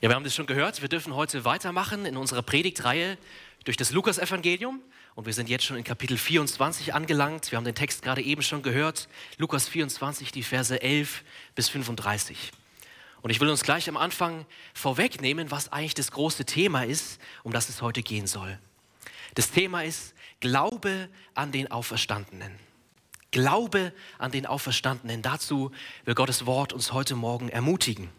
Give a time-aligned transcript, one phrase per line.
[0.00, 0.80] Ja, wir haben das schon gehört.
[0.80, 3.18] Wir dürfen heute weitermachen in unserer Predigtreihe
[3.64, 4.80] durch das Lukas-Evangelium.
[5.16, 7.50] Und wir sind jetzt schon in Kapitel 24 angelangt.
[7.50, 9.08] Wir haben den Text gerade eben schon gehört.
[9.38, 11.24] Lukas 24, die Verse 11
[11.56, 12.52] bis 35.
[13.22, 17.50] Und ich will uns gleich am Anfang vorwegnehmen, was eigentlich das große Thema ist, um
[17.50, 18.56] das es heute gehen soll.
[19.34, 22.52] Das Thema ist Glaube an den Auferstandenen.
[23.32, 25.22] Glaube an den Auferstandenen.
[25.22, 25.72] Dazu
[26.04, 28.12] will Gottes Wort uns heute Morgen ermutigen.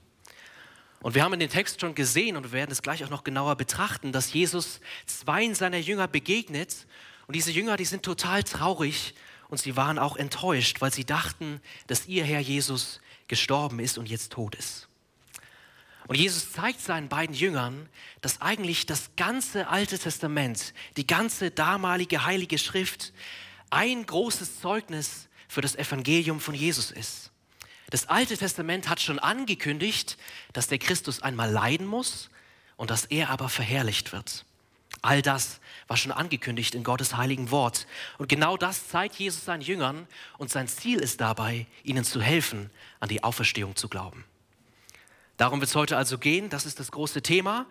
[1.02, 3.24] Und wir haben in dem Text schon gesehen und wir werden es gleich auch noch
[3.24, 6.88] genauer betrachten, dass Jesus zwei seiner Jünger begegnet
[7.28, 9.14] und diese Jünger, die sind total traurig
[9.50, 14.10] und sie waren auch enttäuscht, weil sie dachten, dass ihr Herr Jesus gestorben ist und
[14.10, 14.90] jetzt tot ist.
[16.08, 17.88] Und Jesus zeigt seinen beiden Jüngern,
[18.22, 23.14] dass eigentlich das ganze Alte Testament, die ganze damalige heilige Schrift
[23.70, 27.29] ein großes Zeugnis für das Evangelium von Jesus ist.
[27.90, 30.18] Das Alte Testament hat schon angekündigt,
[30.54, 32.30] dass der Christus einmal leiden muss
[32.78, 34.46] und dass er aber verherrlicht wird.
[35.02, 37.88] All das war schon angekündigt in Gottes heiligen Wort.
[38.18, 42.70] Und genau das zeigt Jesus seinen Jüngern und sein Ziel ist dabei, ihnen zu helfen,
[43.00, 44.26] an die Auferstehung zu glauben.
[45.38, 47.66] Darum wird es heute also gehen, das ist das große Thema.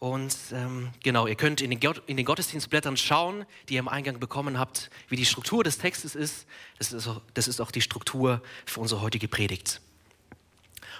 [0.00, 4.18] Und ähm, genau, ihr könnt in den, in den, Gottesdienstblättern schauen, die ihr im Eingang
[4.18, 6.46] bekommen habt, wie die Struktur des Textes ist.
[6.78, 9.82] Das ist auch, das ist auch die Struktur für unsere heutige Predigt.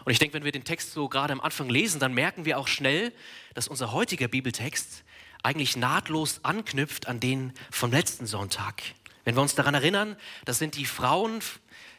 [0.04, 2.58] Und ich denke, wenn wir den Text so gerade am Anfang lesen, dann merken wir
[2.58, 3.10] auch schnell,
[3.54, 5.02] dass unser heutiger Bibeltext
[5.42, 8.82] eigentlich nahtlos anknüpft an den vom letzten Sonntag.
[9.24, 10.14] Wenn wir uns daran erinnern,
[10.44, 11.40] das sind die Frauen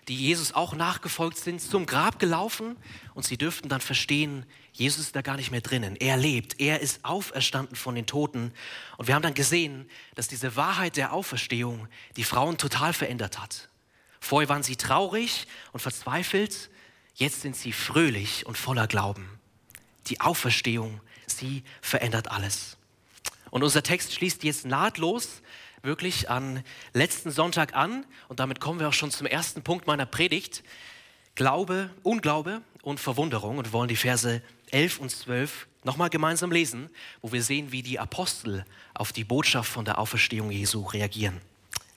[0.07, 2.75] die Jesus auch nachgefolgt sind, zum Grab gelaufen
[3.13, 5.95] und sie dürften dann verstehen, Jesus ist da gar nicht mehr drinnen.
[5.97, 8.53] Er lebt, er ist auferstanden von den Toten.
[8.97, 13.69] Und wir haben dann gesehen, dass diese Wahrheit der Auferstehung die Frauen total verändert hat.
[14.19, 16.69] Vorher waren sie traurig und verzweifelt,
[17.15, 19.27] jetzt sind sie fröhlich und voller Glauben.
[20.07, 22.77] Die Auferstehung, sie verändert alles.
[23.49, 25.41] Und unser Text schließt jetzt nahtlos
[25.83, 30.05] wirklich an letzten Sonntag an und damit kommen wir auch schon zum ersten Punkt meiner
[30.05, 30.63] Predigt.
[31.35, 34.41] Glaube, Unglaube und Verwunderung und wollen die Verse
[34.71, 36.89] 11 und 12 nochmal gemeinsam lesen,
[37.21, 41.41] wo wir sehen, wie die Apostel auf die Botschaft von der Auferstehung Jesu reagieren.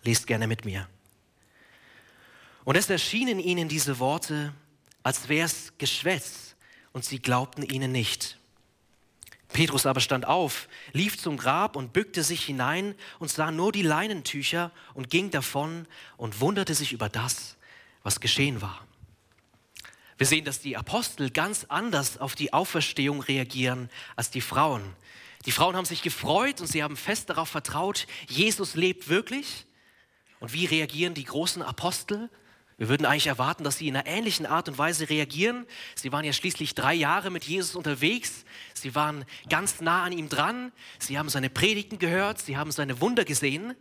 [0.02, 0.88] Lest gerne mit mir.
[2.64, 4.54] Und es erschienen ihnen diese Worte,
[5.02, 6.54] als wäre es Geschwätz,
[6.92, 8.38] und sie glaubten ihnen nicht.
[9.54, 13.82] Petrus aber stand auf, lief zum Grab und bückte sich hinein und sah nur die
[13.82, 17.56] Leinentücher und ging davon und wunderte sich über das,
[18.02, 18.84] was geschehen war.
[20.18, 24.82] Wir sehen, dass die Apostel ganz anders auf die Auferstehung reagieren als die Frauen.
[25.46, 29.66] Die Frauen haben sich gefreut und sie haben fest darauf vertraut, Jesus lebt wirklich.
[30.40, 32.28] Und wie reagieren die großen Apostel?
[32.76, 35.66] Wir würden eigentlich erwarten, dass sie in einer ähnlichen Art und Weise reagieren.
[35.94, 38.44] Sie waren ja schließlich drei Jahre mit Jesus unterwegs.
[38.72, 40.72] Sie waren ganz nah an ihm dran.
[40.98, 42.40] Sie haben seine Predigten gehört.
[42.40, 43.76] Sie haben seine Wunder gesehen.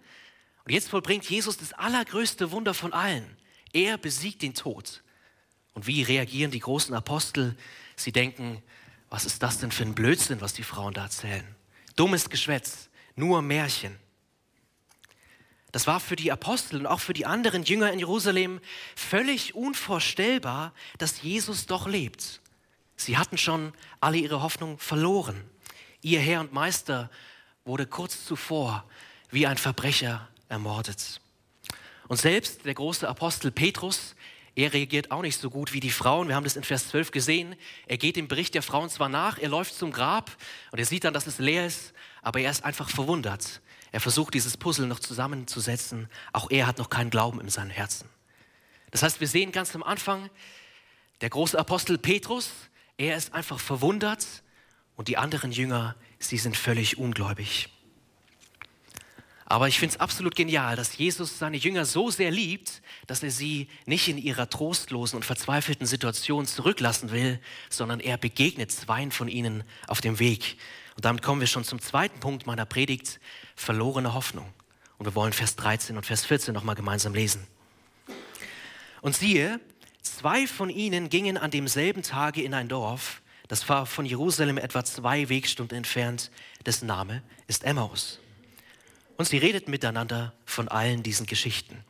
[0.66, 3.26] Und jetzt vollbringt Jesus das allergrößte Wunder von allen.
[3.74, 5.02] Er besiegt den Tod.
[5.74, 7.58] Und wie reagieren die großen Apostel?
[7.96, 8.62] Sie denken,
[9.10, 11.46] was ist das denn für ein Blödsinn, was die Frauen da erzählen?
[11.96, 13.98] Dummes Geschwätz, nur Märchen.
[15.74, 18.62] Das war für die Apostel und auch für die anderen Jünger in Jerusalem
[18.96, 22.42] völlig unvorstellbar, dass Jesus doch lebt.
[22.96, 25.44] Sie hatten schon alle ihre Hoffnung verloren.
[26.04, 27.10] Ihr Herr und Meister
[27.66, 28.86] wurde kurz zuvor
[29.32, 31.20] wie ein Verbrecher ermordet.
[32.08, 34.14] Und selbst der große Apostel Petrus,
[34.54, 36.28] er reagiert auch nicht so gut wie die Frauen.
[36.28, 37.56] Wir haben das in Vers 12 gesehen.
[37.88, 40.30] Er geht dem Bericht der Frauen zwar nach, er läuft zum Grab
[40.72, 43.60] und er sieht dann, dass es leer ist, aber er ist einfach verwundert.
[43.94, 46.10] Er versucht, dieses Puzzle noch zusammenzusetzen.
[46.34, 48.10] Auch er hat noch keinen Glauben in seinem Herzen.
[48.90, 50.32] Das heißt, wir sehen ganz am Anfang,
[51.22, 52.50] der große Apostel Petrus,
[52.98, 54.26] er ist einfach verwundert
[54.96, 57.70] und die anderen Jünger, sie sind völlig ungläubig.
[59.46, 63.30] Aber ich finde es absolut genial, dass Jesus seine Jünger so sehr liebt, dass er
[63.30, 67.40] sie nicht in ihrer trostlosen und verzweifelten Situation zurücklassen will,
[67.70, 70.58] sondern er begegnet zweien von ihnen auf dem Weg.
[70.96, 73.20] Und damit kommen wir schon zum zweiten Punkt meiner Predigt,
[73.56, 74.52] verlorene Hoffnung.
[74.98, 77.46] Und wir wollen Vers 13 und Vers 14 nochmal gemeinsam lesen.
[79.02, 79.60] Und siehe,
[80.02, 84.86] zwei von ihnen gingen an demselben Tage in ein Dorf, das war von Jerusalem etwa
[84.86, 86.32] zwei Wegstunden entfernt,
[86.66, 88.20] dessen Name ist Emmaus.
[89.18, 91.84] Und sie redeten miteinander von allen diesen Geschichten.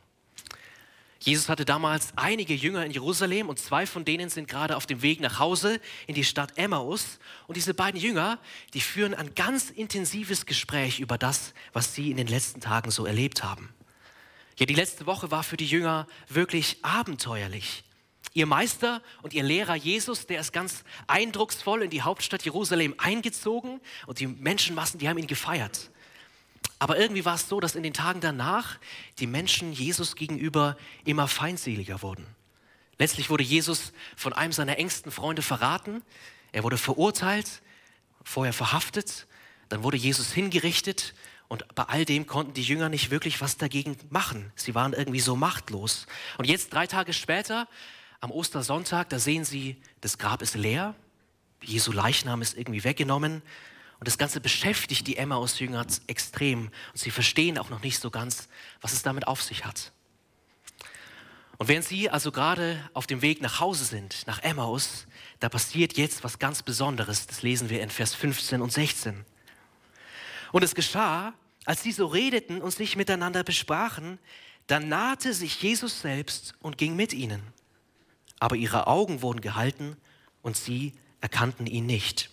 [1.24, 5.00] Jesus hatte damals einige Jünger in Jerusalem und zwei von denen sind gerade auf dem
[5.00, 7.18] Weg nach Hause in die Stadt Emmaus.
[7.46, 8.38] Und diese beiden Jünger,
[8.74, 13.06] die führen ein ganz intensives Gespräch über das, was sie in den letzten Tagen so
[13.06, 13.72] erlebt haben.
[14.58, 17.84] Ja, die letzte Woche war für die Jünger wirklich abenteuerlich.
[18.34, 23.80] Ihr Meister und ihr Lehrer Jesus, der ist ganz eindrucksvoll in die Hauptstadt Jerusalem eingezogen
[24.06, 25.90] und die Menschenmassen, die haben ihn gefeiert.
[26.84, 28.76] Aber irgendwie war es so, dass in den Tagen danach
[29.18, 30.76] die Menschen Jesus gegenüber
[31.06, 32.26] immer feindseliger wurden.
[32.98, 36.02] Letztlich wurde Jesus von einem seiner engsten Freunde verraten.
[36.52, 37.62] Er wurde verurteilt,
[38.22, 39.26] vorher verhaftet,
[39.70, 41.14] dann wurde Jesus hingerichtet
[41.48, 44.52] und bei all dem konnten die Jünger nicht wirklich was dagegen machen.
[44.54, 46.06] Sie waren irgendwie so machtlos.
[46.36, 47.66] Und jetzt, drei Tage später,
[48.20, 50.94] am Ostersonntag, da sehen sie, das Grab ist leer,
[51.62, 53.40] Jesu Leichnam ist irgendwie weggenommen
[54.04, 58.48] und das Ganze beschäftigt die Emmaus-Jünger extrem und sie verstehen auch noch nicht so ganz,
[58.80, 59.92] was es damit auf sich hat.
[61.56, 65.06] Und während sie also gerade auf dem Weg nach Hause sind, nach Emmaus,
[65.40, 67.26] da passiert jetzt was ganz Besonderes.
[67.26, 69.24] Das lesen wir in Vers 15 und 16.
[70.52, 71.32] Und es geschah,
[71.64, 74.18] als sie so redeten und sich miteinander besprachen,
[74.66, 77.54] dann nahte sich Jesus selbst und ging mit ihnen
[78.44, 79.96] aber ihre Augen wurden gehalten
[80.42, 80.92] und sie
[81.22, 82.28] erkannten ihn nicht.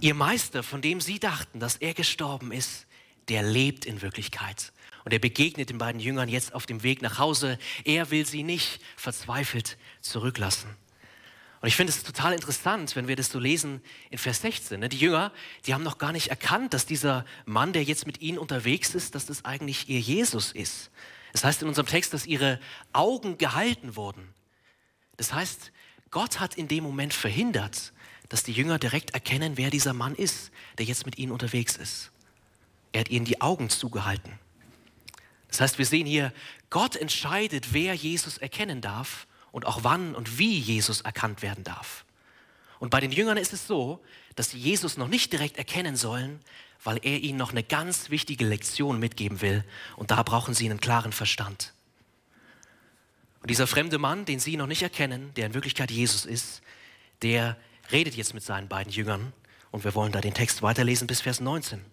[0.00, 2.86] Ihr Meister, von dem sie dachten, dass er gestorben ist,
[3.28, 4.72] der lebt in Wirklichkeit.
[5.04, 7.58] Und er begegnet den beiden Jüngern jetzt auf dem Weg nach Hause.
[7.84, 10.68] Er will sie nicht verzweifelt zurücklassen.
[11.60, 14.78] Und ich finde es total interessant, wenn wir das so lesen in Vers 16.
[14.78, 14.88] Ne?
[14.88, 15.32] Die Jünger,
[15.66, 19.14] die haben noch gar nicht erkannt, dass dieser Mann, der jetzt mit ihnen unterwegs ist,
[19.14, 20.90] dass das eigentlich ihr Jesus ist.
[21.32, 22.60] Das heißt in unserem Text, dass ihre
[22.92, 24.28] Augen gehalten wurden.
[25.16, 25.72] Das heißt,
[26.10, 27.92] Gott hat in dem Moment verhindert,
[28.28, 32.10] dass die Jünger direkt erkennen, wer dieser Mann ist, der jetzt mit ihnen unterwegs ist.
[32.92, 34.38] Er hat ihnen die Augen zugehalten.
[35.48, 36.32] Das heißt, wir sehen hier,
[36.70, 42.04] Gott entscheidet, wer Jesus erkennen darf und auch wann und wie Jesus erkannt werden darf.
[42.78, 44.00] Und bei den Jüngern ist es so,
[44.36, 46.40] dass sie Jesus noch nicht direkt erkennen sollen,
[46.84, 49.64] weil er ihnen noch eine ganz wichtige Lektion mitgeben will.
[49.96, 51.72] Und da brauchen sie einen klaren Verstand.
[53.40, 56.62] Und dieser fremde Mann, den sie noch nicht erkennen, der in Wirklichkeit Jesus ist,
[57.22, 57.56] der
[57.92, 59.32] redet jetzt mit seinen beiden Jüngern.
[59.70, 61.84] Und wir wollen da den Text weiterlesen bis Vers 19.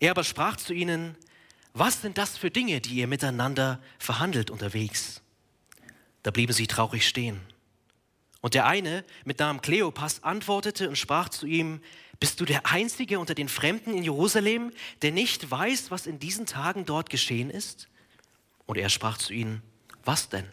[0.00, 1.16] Er aber sprach zu ihnen,
[1.74, 5.22] was sind das für Dinge, die ihr miteinander verhandelt unterwegs?
[6.22, 7.40] Da blieben sie traurig stehen.
[8.40, 11.80] Und der eine mit Namen Kleopas antwortete und sprach zu ihm,
[12.20, 14.72] bist du der Einzige unter den Fremden in Jerusalem,
[15.02, 17.88] der nicht weiß, was in diesen Tagen dort geschehen ist?
[18.66, 19.62] Und er sprach zu ihnen,
[20.04, 20.46] was denn?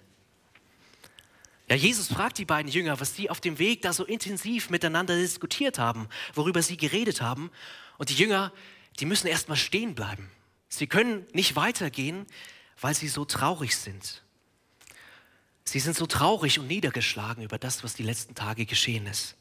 [1.68, 5.18] Ja, Jesus fragt die beiden Jünger, was sie auf dem Weg da so intensiv miteinander
[5.18, 7.50] diskutiert haben, worüber sie geredet haben.
[7.98, 8.52] Und die Jünger,
[9.00, 10.30] die müssen erstmal stehen bleiben.
[10.70, 12.28] Sie können nicht weitergehen,
[12.80, 14.22] weil sie so traurig sind.
[15.64, 19.36] Sie sind so traurig und niedergeschlagen über das, was die letzten Tage geschehen ist.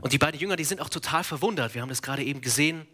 [0.00, 1.74] Und die beiden Jünger, die sind auch total verwundert.
[1.74, 2.86] Wir haben das gerade eben gesehen.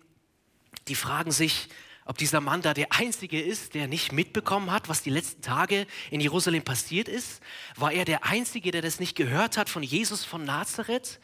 [0.89, 1.69] Die fragen sich,
[2.05, 5.87] ob dieser Mann da der Einzige ist, der nicht mitbekommen hat, was die letzten Tage
[6.11, 7.41] in Jerusalem passiert ist?
[7.77, 11.19] War er der Einzige, der das nicht gehört hat von Jesus von Nazareth?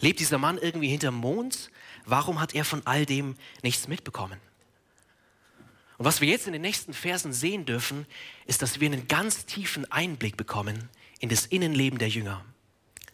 [0.00, 1.70] Lebt dieser Mann irgendwie hinterm Mond?
[2.04, 4.40] Warum hat er von all dem nichts mitbekommen?
[5.98, 8.06] Und was wir jetzt in den nächsten Versen sehen dürfen,
[8.46, 10.88] ist, dass wir einen ganz tiefen Einblick bekommen
[11.20, 12.44] in das Innenleben der Jünger.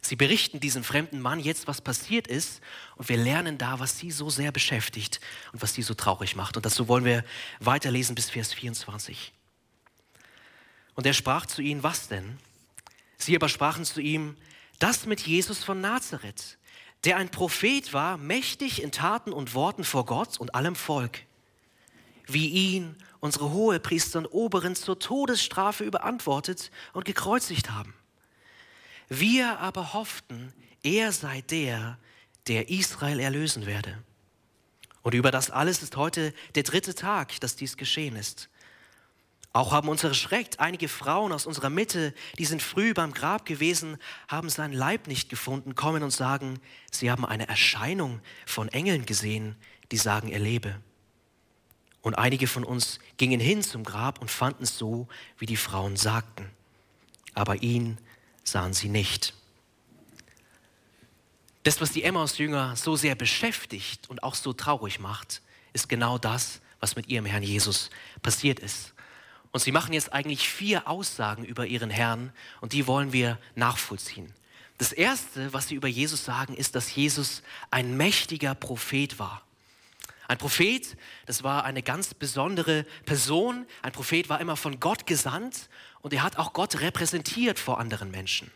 [0.05, 2.61] Sie berichten diesem fremden Mann jetzt, was passiert ist
[2.97, 5.21] und wir lernen da, was sie so sehr beschäftigt
[5.53, 6.57] und was sie so traurig macht.
[6.57, 7.25] Und dazu wollen wir
[7.61, 9.33] weiterlesen bis Vers 24.
[10.95, 12.39] Und er sprach zu ihnen, was denn?
[13.17, 14.37] Sie aber sprachen zu ihm,
[14.81, 16.59] das mit Jesus von Nazareth,
[17.05, 21.21] der ein Prophet war, mächtig in Taten und Worten vor Gott und allem Volk,
[22.27, 27.95] wie ihn unsere Hohepriester und Oberen zur Todesstrafe überantwortet und gekreuzigt haben.
[29.15, 31.99] Wir aber hofften, er sei der,
[32.47, 34.03] der Israel erlösen werde.
[35.03, 38.49] Und über das alles ist heute der dritte Tag, dass dies geschehen ist.
[39.53, 43.99] Auch haben uns erschreckt einige Frauen aus unserer Mitte, die sind früh beim Grab gewesen,
[44.29, 46.59] haben seinen Leib nicht gefunden, kommen und sagen,
[46.91, 49.57] sie haben eine Erscheinung von Engeln gesehen,
[49.91, 50.81] die sagen, er lebe.
[52.01, 55.97] Und einige von uns gingen hin zum Grab und fanden es so, wie die Frauen
[55.97, 56.49] sagten.
[57.35, 57.99] Aber ihn
[58.45, 59.35] sahen sie nicht.
[61.63, 66.61] Das, was die Emmaus-Jünger so sehr beschäftigt und auch so traurig macht, ist genau das,
[66.81, 68.95] was mit ihrem Herrn Jesus passiert ist.
[69.53, 74.33] Und sie machen jetzt eigentlich vier Aussagen über ihren Herrn und die wollen wir nachvollziehen.
[74.79, 79.43] Das Erste, was sie über Jesus sagen, ist, dass Jesus ein mächtiger Prophet war.
[80.29, 83.67] Ein Prophet, das war eine ganz besondere Person.
[83.83, 85.69] Ein Prophet war immer von Gott gesandt
[86.01, 88.51] und er hat auch Gott repräsentiert vor anderen Menschen.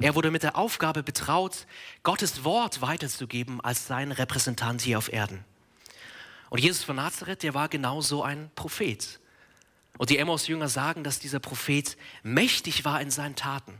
[0.00, 1.66] Er wurde mit der Aufgabe betraut,
[2.02, 5.44] Gottes Wort weiterzugeben als sein Repräsentant hier auf Erden.
[6.50, 9.20] Und Jesus von Nazareth, der war genauso ein Prophet.
[9.98, 13.78] Und die Emmaus-Jünger sagen, dass dieser Prophet mächtig war in seinen Taten.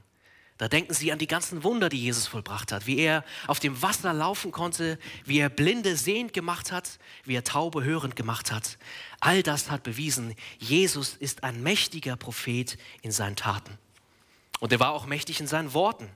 [0.59, 3.80] Da denken sie an die ganzen Wunder, die Jesus vollbracht hat, wie er auf dem
[3.82, 8.78] Wasser laufen konnte, wie er Blinde sehend gemacht hat, wie er Taube hörend gemacht hat.
[9.21, 13.78] All das hat bewiesen, Jesus ist ein mächtiger Prophet in seinen Taten.
[14.61, 16.09] Und er war auch mächtig in seinen Worten.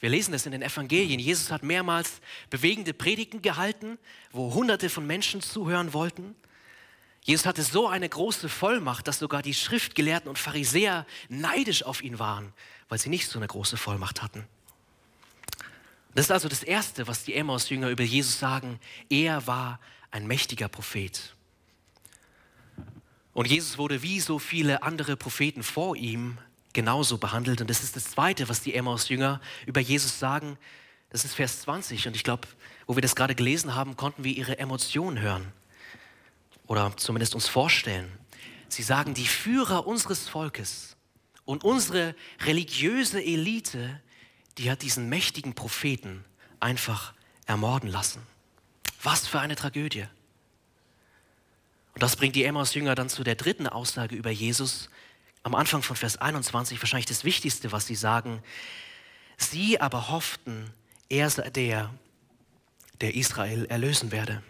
[0.00, 1.18] Wir lesen es in den Evangelien.
[1.18, 3.98] Jesus hat mehrmals bewegende Predigten gehalten,
[4.30, 6.36] wo Hunderte von Menschen zuhören wollten.
[7.24, 12.18] Jesus hatte so eine große Vollmacht, dass sogar die Schriftgelehrten und Pharisäer neidisch auf ihn
[12.18, 12.52] waren,
[12.88, 14.46] weil sie nicht so eine große Vollmacht hatten.
[16.14, 18.80] Das ist also das Erste, was die Emmaus-Jünger über Jesus sagen.
[19.08, 19.78] Er war
[20.10, 21.34] ein mächtiger Prophet.
[23.34, 26.38] Und Jesus wurde wie so viele andere Propheten vor ihm
[26.72, 27.60] genauso behandelt.
[27.60, 30.58] Und das ist das Zweite, was die Emmaus-Jünger über Jesus sagen.
[31.10, 32.08] Das ist Vers 20.
[32.08, 32.48] Und ich glaube,
[32.86, 35.52] wo wir das gerade gelesen haben, konnten wir ihre Emotionen hören.
[36.66, 38.10] Oder zumindest uns vorstellen.
[38.68, 40.96] Sie sagen, die Führer unseres Volkes
[41.48, 44.02] und unsere religiöse Elite,
[44.58, 46.22] die hat diesen mächtigen Propheten
[46.60, 47.14] einfach
[47.46, 48.20] ermorden lassen.
[49.02, 50.04] Was für eine Tragödie.
[51.94, 54.90] Und das bringt die Emmaus-Jünger dann zu der dritten Aussage über Jesus,
[55.42, 58.42] am Anfang von Vers 21 wahrscheinlich das Wichtigste, was sie sagen.
[59.38, 60.70] Sie aber hofften,
[61.08, 61.94] er sei der,
[63.00, 64.42] der Israel erlösen werde.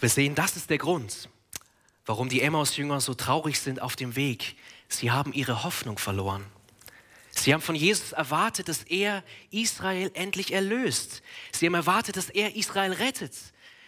[0.00, 1.30] Wir sehen, das ist der Grund,
[2.06, 4.56] warum die Emmaus-Jünger so traurig sind auf dem Weg.
[4.88, 6.44] Sie haben ihre Hoffnung verloren.
[7.30, 11.22] Sie haben von Jesus erwartet, dass er Israel endlich erlöst.
[11.52, 13.34] Sie haben erwartet, dass er Israel rettet.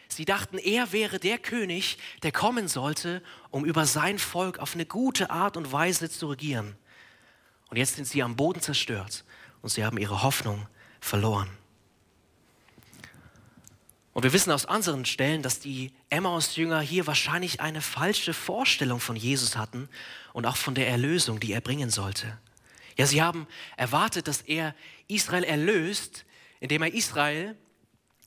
[0.09, 4.87] Sie dachten, er wäre der König, der kommen sollte, um über sein Volk auf eine
[4.87, 6.77] gute Art und Weise zu regieren.
[7.69, 9.25] Und jetzt sind sie am Boden zerstört
[9.63, 10.69] und sie haben ihre Hoffnung
[11.01, 11.49] verloren.
[14.13, 19.17] Und wir wissen aus anderen Stellen, dass die Emmaus-Jünger hier wahrscheinlich eine falsche Vorstellung von
[19.17, 19.89] Jesus hatten
[20.35, 22.39] und auch von der Erlösung, die er bringen sollte.
[22.99, 24.75] Ja, sie haben erwartet, dass er
[25.09, 26.27] Israel erlöst,
[26.61, 27.57] indem er Israel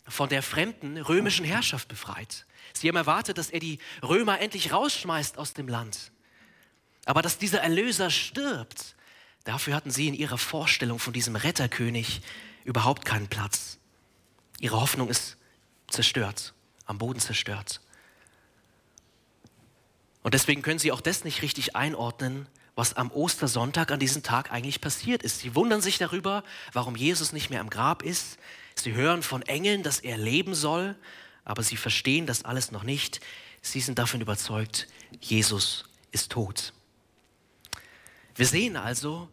[0.07, 2.45] von der fremden römischen Herrschaft befreit.
[2.73, 6.11] Sie haben erwartet, dass er die Römer endlich rausschmeißt aus dem Land.
[7.05, 8.95] Aber dass dieser Erlöser stirbt,
[9.43, 12.21] dafür hatten sie in ihrer Vorstellung von diesem Retterkönig
[12.63, 13.77] überhaupt keinen Platz.
[14.59, 15.37] Ihre Hoffnung ist
[15.87, 16.53] zerstört,
[16.85, 17.81] am Boden zerstört.
[20.23, 24.51] Und deswegen können sie auch das nicht richtig einordnen, was am Ostersonntag an diesem Tag
[24.51, 25.39] eigentlich passiert ist.
[25.39, 28.37] Sie wundern sich darüber, warum Jesus nicht mehr am Grab ist.
[28.75, 30.95] Sie hören von Engeln, dass er leben soll,
[31.45, 33.21] aber sie verstehen das alles noch nicht.
[33.61, 34.87] Sie sind davon überzeugt,
[35.21, 36.73] Jesus ist tot.
[38.35, 39.29] Wir sehen also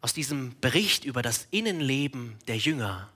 [0.00, 3.10] aus diesem Bericht über das Innenleben der Jünger,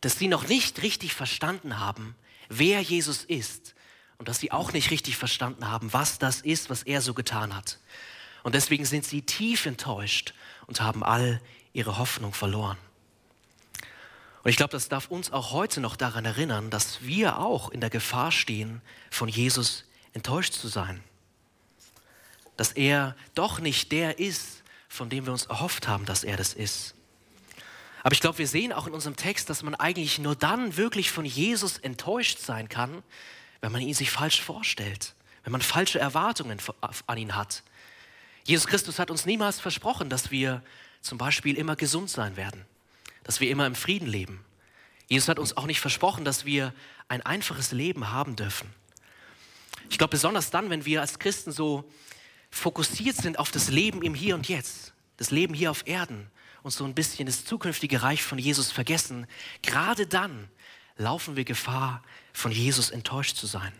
[0.00, 2.14] dass sie noch nicht richtig verstanden haben,
[2.48, 3.74] wer Jesus ist
[4.18, 7.54] und dass sie auch nicht richtig verstanden haben, was das ist, was er so getan
[7.54, 7.78] hat.
[8.42, 10.34] Und deswegen sind sie tief enttäuscht
[10.66, 11.40] und haben all
[11.72, 12.78] ihre Hoffnung verloren.
[14.42, 17.80] Und ich glaube, das darf uns auch heute noch daran erinnern, dass wir auch in
[17.80, 18.80] der Gefahr stehen,
[19.10, 21.02] von Jesus enttäuscht zu sein.
[22.56, 26.54] Dass er doch nicht der ist, von dem wir uns erhofft haben, dass er das
[26.54, 26.94] ist.
[28.02, 31.10] Aber ich glaube, wir sehen auch in unserem Text, dass man eigentlich nur dann wirklich
[31.10, 33.02] von Jesus enttäuscht sein kann,
[33.60, 35.14] wenn man ihn sich falsch vorstellt,
[35.44, 36.58] wenn man falsche Erwartungen
[37.06, 37.62] an ihn hat.
[38.44, 40.62] Jesus Christus hat uns niemals versprochen, dass wir
[41.02, 42.64] zum Beispiel immer gesund sein werden
[43.24, 44.44] dass wir immer im Frieden leben.
[45.08, 46.72] Jesus hat uns auch nicht versprochen, dass wir
[47.08, 48.68] ein einfaches Leben haben dürfen.
[49.88, 51.84] Ich glaube, besonders dann, wenn wir als Christen so
[52.50, 56.28] fokussiert sind auf das Leben im Hier und Jetzt, das Leben hier auf Erden
[56.62, 59.26] und so ein bisschen das zukünftige Reich von Jesus vergessen,
[59.62, 60.48] gerade dann
[60.96, 62.02] laufen wir Gefahr,
[62.32, 63.72] von Jesus enttäuscht zu sein.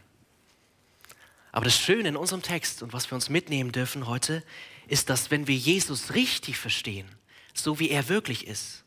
[1.52, 4.42] Aber das Schöne in unserem Text und was wir uns mitnehmen dürfen heute,
[4.86, 7.08] ist, dass wenn wir Jesus richtig verstehen,
[7.54, 8.84] so wie er wirklich ist,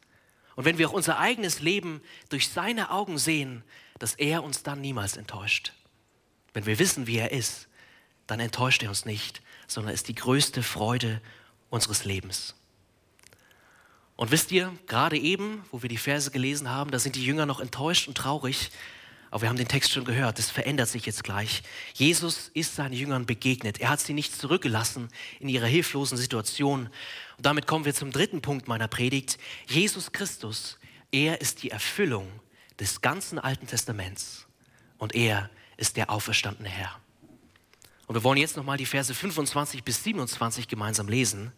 [0.56, 3.64] und wenn wir auch unser eigenes Leben durch seine Augen sehen,
[4.00, 5.74] dass er uns dann niemals enttäuscht.
[6.54, 7.68] Wenn wir wissen, wie er ist,
[8.28, 11.22] dann enttäuscht er uns nicht, sondern ist die größte Freude
[11.70, 12.56] unseres Lebens.
[14.16, 17.46] Und wisst ihr, gerade eben, wo wir die Verse gelesen haben, da sind die Jünger
[17.46, 18.70] noch enttäuscht und traurig,
[19.34, 21.64] aber wir haben den Text schon gehört, das verändert sich jetzt gleich.
[21.96, 23.80] Jesus ist seinen Jüngern begegnet.
[23.80, 26.88] Er hat sie nicht zurückgelassen in ihrer hilflosen Situation.
[27.38, 29.40] Und damit kommen wir zum dritten Punkt meiner Predigt.
[29.66, 30.78] Jesus Christus,
[31.12, 32.28] er ist die Erfüllung
[32.80, 34.46] des ganzen Alten Testaments.
[35.00, 36.96] Und er ist der auferstandene Herr.
[38.06, 41.54] Und wir wollen jetzt nochmal die Verse 25 bis 27 gemeinsam lesen.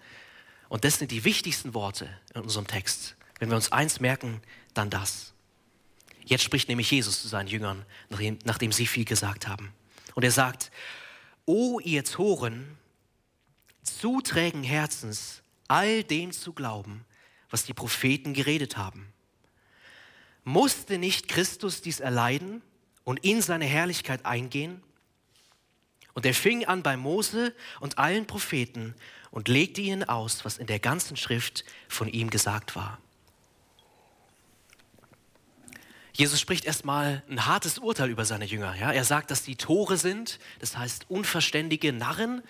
[0.70, 3.16] Und das sind die wichtigsten Worte in unserem Text.
[3.40, 4.42] Wenn wir uns eins merken,
[4.74, 5.34] dann das.
[6.24, 9.72] Jetzt spricht nämlich Jesus zu seinen Jüngern, nachdem, nachdem sie viel gesagt haben.
[10.16, 10.72] Und er sagt,
[11.46, 12.78] O ihr Toren,
[13.84, 17.06] zu trägen Herzens, all dem zu glauben,
[17.50, 19.14] was die Propheten geredet haben.
[20.44, 22.62] Musste nicht Christus dies erleiden
[23.04, 24.82] und in seine Herrlichkeit eingehen?
[26.14, 28.96] Und er fing an bei Mose und allen Propheten
[29.36, 33.00] und legte ihnen aus, was in der ganzen Schrift von ihm gesagt war.
[36.14, 38.74] Jesus spricht erstmal ein hartes Urteil über seine Jünger.
[38.76, 38.94] Ja?
[38.94, 42.44] Er sagt, dass sie Tore sind, das heißt unverständige Narren.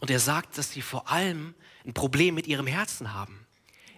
[0.00, 1.54] Und er sagt, dass sie vor allem
[1.84, 3.46] ein Problem mit ihrem Herzen haben.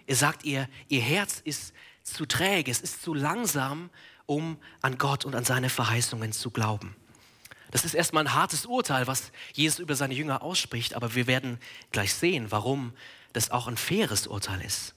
[0.05, 3.89] Er sagt ihr, ihr Herz ist zu träge, es ist zu langsam,
[4.25, 6.93] um an Gott und an seine Verheißungen zu glauben.
[7.71, 11.59] Das ist erstmal ein hartes Urteil, was Jesus über seine Jünger ausspricht, aber wir werden
[11.91, 12.93] gleich sehen, warum
[13.33, 14.95] das auch ein faires Urteil ist.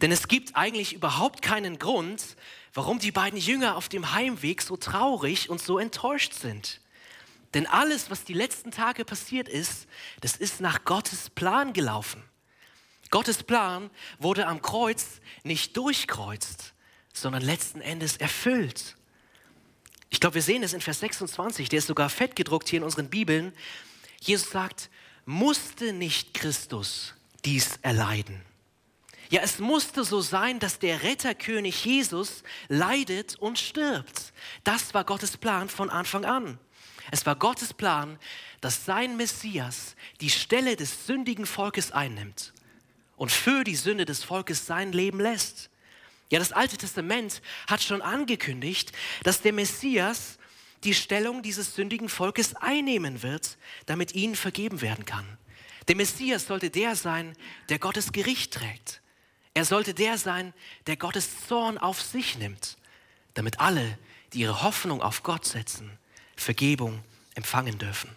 [0.00, 2.36] Denn es gibt eigentlich überhaupt keinen Grund,
[2.74, 6.80] warum die beiden Jünger auf dem Heimweg so traurig und so enttäuscht sind.
[7.54, 9.86] Denn alles, was die letzten Tage passiert ist,
[10.20, 12.22] das ist nach Gottes Plan gelaufen.
[13.10, 16.74] Gottes Plan wurde am Kreuz nicht durchkreuzt,
[17.12, 18.97] sondern letzten Endes erfüllt.
[20.10, 22.84] Ich glaube, wir sehen es in Vers 26, der ist sogar fett gedruckt hier in
[22.84, 23.52] unseren Bibeln.
[24.20, 24.90] Jesus sagt,
[25.26, 28.42] musste nicht Christus dies erleiden?
[29.30, 34.32] Ja, es musste so sein, dass der Retterkönig Jesus leidet und stirbt.
[34.64, 36.58] Das war Gottes Plan von Anfang an.
[37.10, 38.18] Es war Gottes Plan,
[38.60, 42.52] dass sein Messias die Stelle des sündigen Volkes einnimmt
[43.16, 45.67] und für die Sünde des Volkes sein Leben lässt.
[46.30, 48.92] Ja, das Alte Testament hat schon angekündigt,
[49.22, 50.38] dass der Messias
[50.84, 55.26] die Stellung dieses sündigen Volkes einnehmen wird, damit ihnen vergeben werden kann.
[55.88, 57.34] Der Messias sollte der sein,
[57.70, 59.00] der Gottes Gericht trägt.
[59.54, 60.52] Er sollte der sein,
[60.86, 62.76] der Gottes Zorn auf sich nimmt,
[63.34, 63.98] damit alle,
[64.32, 65.90] die ihre Hoffnung auf Gott setzen,
[66.36, 67.02] Vergebung
[67.34, 68.10] empfangen dürfen.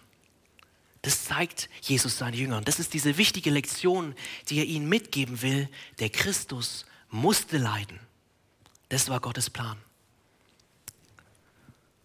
[1.02, 2.64] Das zeigt Jesus seinen Jüngern.
[2.64, 4.14] Das ist diese wichtige Lektion,
[4.50, 5.68] die er ihnen mitgeben will.
[6.00, 8.00] Der Christus musste leiden.
[8.90, 9.78] Das war Gottes Plan.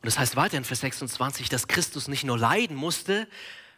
[0.03, 3.27] Und das heißt weiter in Vers 26, dass Christus nicht nur leiden musste,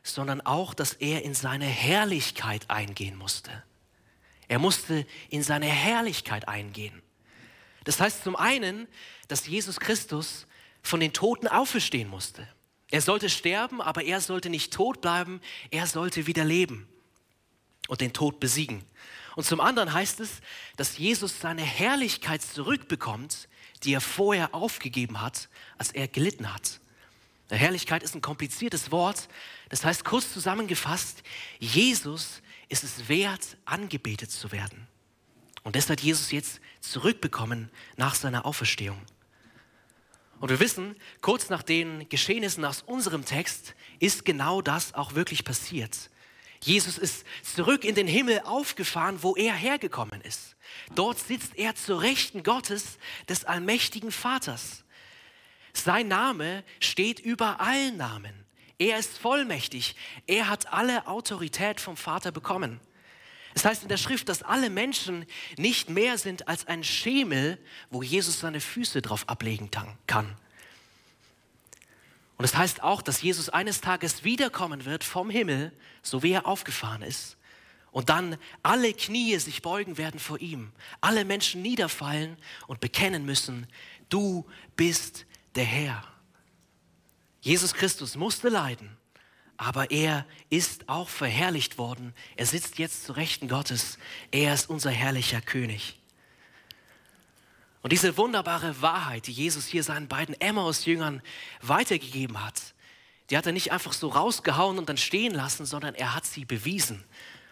[0.02, 3.62] sondern auch, dass er in seine Herrlichkeit eingehen musste.
[4.48, 7.02] Er musste in seine Herrlichkeit eingehen.
[7.84, 8.88] Das heißt zum einen,
[9.28, 10.46] dass Jesus Christus
[10.82, 12.46] von den Toten auferstehen musste.
[12.90, 16.88] Er sollte sterben, aber er sollte nicht tot bleiben, er sollte wieder leben
[17.88, 18.84] und den Tod besiegen.
[19.38, 20.40] Und zum anderen heißt es,
[20.76, 23.48] dass Jesus seine Herrlichkeit zurückbekommt,
[23.84, 26.80] die er vorher aufgegeben hat, als er gelitten hat.
[27.48, 29.28] Herrlichkeit ist ein kompliziertes Wort.
[29.68, 31.22] Das heißt kurz zusammengefasst,
[31.60, 34.88] Jesus ist es wert, angebetet zu werden.
[35.62, 39.00] Und das hat Jesus jetzt zurückbekommen nach seiner Auferstehung.
[40.40, 45.44] Und wir wissen, kurz nach den Geschehnissen aus unserem Text ist genau das auch wirklich
[45.44, 46.10] passiert.
[46.60, 50.56] Jesus ist zurück in den Himmel aufgefahren, wo er hergekommen ist.
[50.94, 54.84] Dort sitzt er zur Rechten Gottes, des allmächtigen Vaters.
[55.72, 58.32] Sein Name steht über allen Namen.
[58.78, 59.96] Er ist vollmächtig.
[60.26, 62.80] Er hat alle Autorität vom Vater bekommen.
[63.54, 67.58] Es heißt in der Schrift, dass alle Menschen nicht mehr sind als ein Schemel,
[67.90, 69.70] wo Jesus seine Füße drauf ablegen
[70.06, 70.36] kann.
[72.38, 75.72] Und es heißt auch, dass Jesus eines Tages wiederkommen wird vom Himmel,
[76.02, 77.36] so wie er aufgefahren ist.
[77.90, 80.70] Und dann alle Knie sich beugen werden vor ihm.
[81.00, 82.36] Alle Menschen niederfallen
[82.68, 83.66] und bekennen müssen,
[84.08, 84.46] du
[84.76, 86.04] bist der Herr.
[87.40, 88.96] Jesus Christus musste leiden,
[89.56, 92.14] aber er ist auch verherrlicht worden.
[92.36, 93.98] Er sitzt jetzt zu Rechten Gottes.
[94.30, 95.97] Er ist unser herrlicher König.
[97.82, 101.22] Und diese wunderbare Wahrheit, die Jesus hier seinen beiden Emmaus-Jüngern
[101.62, 102.74] weitergegeben hat,
[103.30, 106.44] die hat er nicht einfach so rausgehauen und dann stehen lassen, sondern er hat sie
[106.44, 107.04] bewiesen.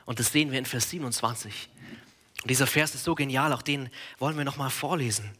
[0.05, 1.69] Und das sehen wir in Vers 27.
[2.43, 5.31] Und dieser Vers ist so genial, auch den wollen wir nochmal vorlesen.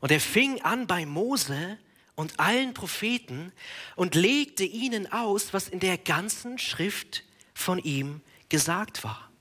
[0.00, 1.78] Und er fing an bei Mose
[2.14, 3.52] und allen Propheten
[3.96, 9.31] und legte ihnen aus, was in der ganzen Schrift von ihm gesagt war.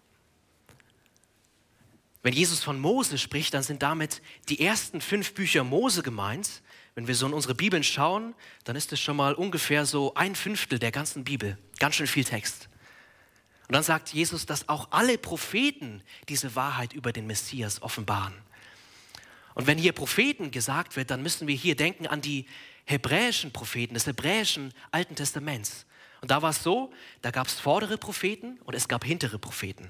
[2.24, 6.62] Wenn Jesus von Mose spricht, dann sind damit die ersten fünf Bücher Mose gemeint.
[6.94, 10.36] Wenn wir so in unsere Bibeln schauen, dann ist es schon mal ungefähr so ein
[10.36, 11.58] Fünftel der ganzen Bibel.
[11.80, 12.70] Ganz schön viel Text.
[13.68, 18.34] Und dann sagt Jesus, dass auch alle Propheten diese Wahrheit über den Messias offenbaren.
[19.56, 22.46] Und wenn hier Propheten gesagt wird, dann müssen wir hier denken an die
[22.86, 25.86] hebräischen Propheten des hebräischen Alten Testaments.
[26.22, 29.88] Und da war es so, da gab es vordere Propheten und es gab hintere Propheten.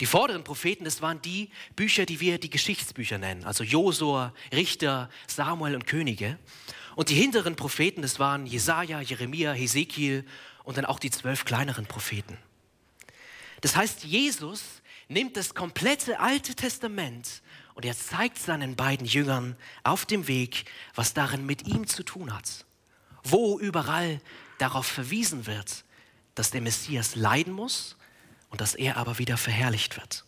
[0.00, 5.08] Die vorderen Propheten, das waren die Bücher, die wir die Geschichtsbücher nennen, also Josua, Richter,
[5.28, 6.38] Samuel und Könige.
[6.96, 10.24] Und die hinteren Propheten, das waren Jesaja, Jeremia, Hesekiel
[10.64, 12.38] und dann auch die zwölf kleineren Propheten.
[13.60, 14.62] Das heißt, Jesus
[15.08, 17.42] nimmt das komplette Alte Testament
[17.74, 22.34] und er zeigt seinen beiden Jüngern auf dem Weg, was darin mit ihm zu tun
[22.34, 22.64] hat.
[23.22, 24.20] Wo überall
[24.58, 25.84] darauf verwiesen wird,
[26.34, 27.96] dass der Messias leiden muss
[28.54, 30.24] und dass er aber wieder verherrlicht wird.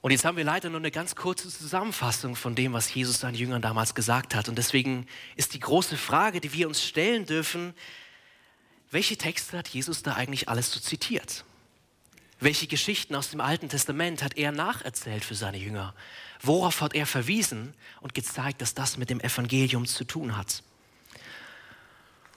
[0.00, 3.36] Und jetzt haben wir leider nur eine ganz kurze Zusammenfassung von dem, was Jesus seinen
[3.36, 4.48] Jüngern damals gesagt hat.
[4.48, 7.74] Und deswegen ist die große Frage, die wir uns stellen dürfen,
[8.90, 11.44] welche Texte hat Jesus da eigentlich alles so zitiert?
[12.40, 15.94] Welche Geschichten aus dem Alten Testament hat er nacherzählt für seine Jünger?
[16.40, 20.64] Worauf hat er verwiesen und gezeigt, dass das mit dem Evangelium zu tun hat?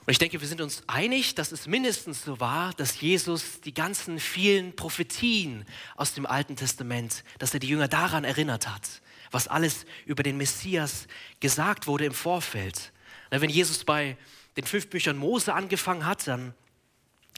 [0.06, 3.74] Und ich denke, wir sind uns einig, dass es mindestens so war, dass Jesus die
[3.74, 5.66] ganzen vielen Prophetien
[5.96, 10.38] aus dem Alten Testament, dass er die Jünger daran erinnert hat, was alles über den
[10.38, 11.08] Messias
[11.40, 12.92] gesagt wurde im Vorfeld.
[13.32, 14.16] Wenn Jesus bei
[14.58, 16.54] den fünf Büchern Mose angefangen hat, dann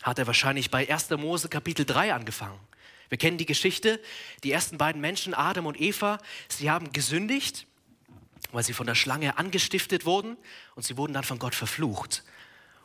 [0.03, 1.10] hat er wahrscheinlich bei 1.
[1.12, 2.60] Mose Kapitel 3 angefangen.
[3.08, 4.01] Wir kennen die Geschichte,
[4.43, 7.65] die ersten beiden Menschen, Adam und Eva, sie haben gesündigt,
[8.51, 10.36] weil sie von der Schlange angestiftet wurden
[10.75, 12.23] und sie wurden dann von Gott verflucht.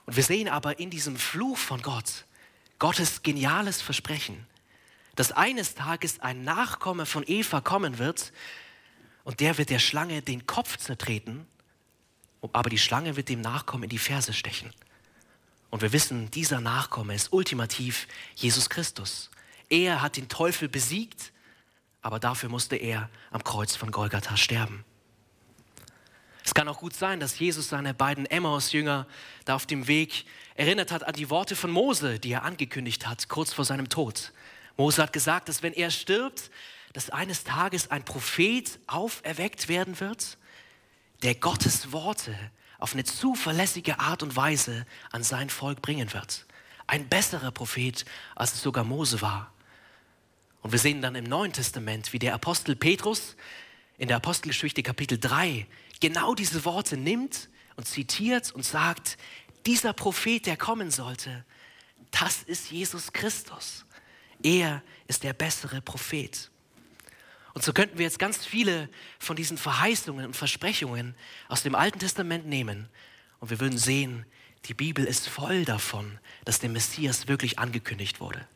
[0.06, 2.24] Und wir sehen aber in diesem Fluch von Gott
[2.82, 4.44] Gottes geniales Versprechen,
[5.14, 8.32] dass eines Tages ein Nachkomme von Eva kommen wird
[9.22, 11.46] und der wird der Schlange den Kopf zertreten,
[12.52, 14.72] aber die Schlange wird dem Nachkommen in die Ferse stechen.
[15.70, 19.30] Und wir wissen, dieser Nachkomme ist ultimativ Jesus Christus.
[19.68, 21.32] Er hat den Teufel besiegt,
[22.00, 24.84] aber dafür musste er am Kreuz von Golgatha sterben.
[26.52, 29.06] Es kann auch gut sein, dass Jesus seine beiden Emmaus-Jünger
[29.46, 33.30] da auf dem Weg erinnert hat an die Worte von Mose, die er angekündigt hat,
[33.30, 34.34] kurz vor seinem Tod.
[34.76, 36.50] Mose hat gesagt, dass wenn er stirbt,
[36.92, 40.36] dass eines Tages ein Prophet auferweckt werden wird,
[41.22, 42.36] der Gottes Worte
[42.78, 46.44] auf eine zuverlässige Art und Weise an sein Volk bringen wird.
[46.86, 48.04] Ein besserer Prophet,
[48.36, 49.54] als es sogar Mose war.
[50.60, 53.36] Und wir sehen dann im Neuen Testament, wie der Apostel Petrus
[53.96, 55.66] in der Apostelgeschichte Kapitel 3
[56.02, 59.16] genau diese Worte nimmt und zitiert und sagt,
[59.64, 61.44] dieser Prophet, der kommen sollte,
[62.10, 63.86] das ist Jesus Christus.
[64.42, 66.50] Er ist der bessere Prophet.
[67.54, 68.88] Und so könnten wir jetzt ganz viele
[69.18, 71.14] von diesen Verheißungen und Versprechungen
[71.48, 72.88] aus dem Alten Testament nehmen
[73.38, 74.26] und wir würden sehen,
[74.66, 78.46] die Bibel ist voll davon, dass der Messias wirklich angekündigt wurde.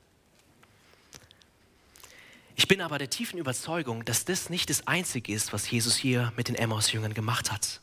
[2.58, 6.32] Ich bin aber der tiefen Überzeugung, dass das nicht das Einzige ist, was Jesus hier
[6.36, 7.82] mit den Emmaus-Jüngern gemacht hat.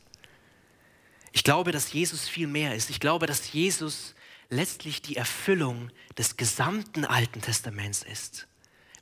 [1.31, 2.89] Ich glaube, dass Jesus viel mehr ist.
[2.89, 4.15] Ich glaube, dass Jesus
[4.49, 8.47] letztlich die Erfüllung des gesamten Alten Testaments ist.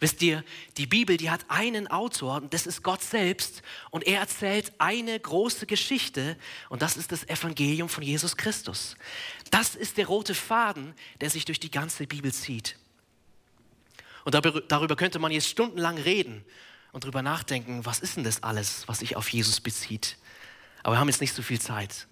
[0.01, 0.43] Wisst ihr,
[0.77, 5.17] die Bibel, die hat einen Autor und das ist Gott selbst und er erzählt eine
[5.17, 6.38] große Geschichte
[6.69, 8.97] und das ist das Evangelium von Jesus Christus.
[9.51, 12.77] Das ist der rote Faden, der sich durch die ganze Bibel zieht.
[14.23, 16.43] Und darüber könnte man jetzt stundenlang reden
[16.91, 20.17] und darüber nachdenken, was ist denn das alles, was sich auf Jesus bezieht.
[20.84, 22.07] Aber wir haben jetzt nicht so viel Zeit.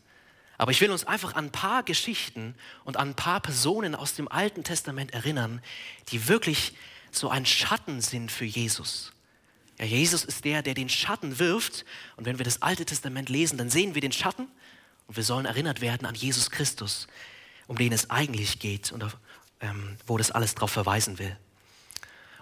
[0.57, 4.15] Aber ich will uns einfach an ein paar Geschichten und an ein paar Personen aus
[4.15, 5.61] dem Alten Testament erinnern,
[6.09, 6.73] die wirklich
[7.11, 9.13] so ein Schatten sind für Jesus.
[9.79, 11.85] Ja, Jesus ist der, der den Schatten wirft.
[12.17, 14.47] Und wenn wir das Alte Testament lesen, dann sehen wir den Schatten
[15.07, 17.07] und wir sollen erinnert werden an Jesus Christus,
[17.67, 19.03] um den es eigentlich geht und
[19.61, 21.35] ähm, wo das alles darauf verweisen will.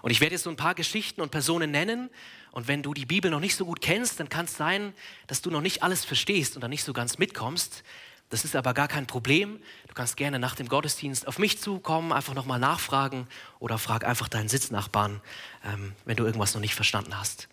[0.02, 2.10] Und ich werde jetzt so ein paar Geschichten und Personen nennen.
[2.52, 4.92] Und wenn du die Bibel noch nicht so gut kennst, dann kann es sein,
[5.26, 7.82] dass du noch nicht alles verstehst und dann nicht so ganz mitkommst.
[8.30, 9.60] Das ist aber gar kein Problem.
[9.86, 13.26] Du kannst gerne nach dem Gottesdienst auf mich zukommen, einfach nochmal nachfragen
[13.58, 15.20] oder frag einfach deinen Sitznachbarn,
[15.64, 17.48] ähm, wenn du irgendwas noch nicht verstanden hast.